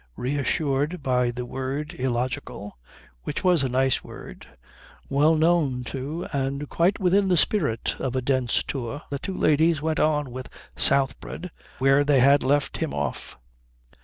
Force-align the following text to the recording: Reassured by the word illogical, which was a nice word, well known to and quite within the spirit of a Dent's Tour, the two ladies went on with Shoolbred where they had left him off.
Reassured 0.17 1.03
by 1.03 1.29
the 1.29 1.45
word 1.45 1.93
illogical, 1.93 2.75
which 3.21 3.43
was 3.43 3.61
a 3.61 3.69
nice 3.69 4.03
word, 4.03 4.47
well 5.09 5.35
known 5.35 5.83
to 5.91 6.25
and 6.33 6.67
quite 6.69 6.99
within 6.99 7.27
the 7.27 7.37
spirit 7.37 7.91
of 7.99 8.15
a 8.15 8.21
Dent's 8.23 8.63
Tour, 8.67 9.03
the 9.11 9.19
two 9.19 9.37
ladies 9.37 9.79
went 9.79 9.99
on 9.99 10.31
with 10.31 10.49
Shoolbred 10.75 11.51
where 11.77 12.03
they 12.03 12.19
had 12.19 12.41
left 12.41 12.77
him 12.77 12.95
off. 12.95 13.37